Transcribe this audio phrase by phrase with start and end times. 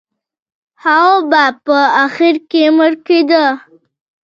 [0.83, 3.45] هغه به په اخر کې مړ کېده.